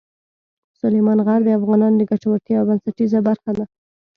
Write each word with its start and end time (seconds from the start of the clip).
سلیمان 0.79 1.19
غر 1.25 1.39
د 1.45 1.49
افغانانو 1.59 1.97
د 1.99 2.03
ګټورتیا 2.11 2.53
یوه 2.55 2.67
بنسټیزه 2.67 3.19
برخه 3.27 3.51
ده. 3.57 3.65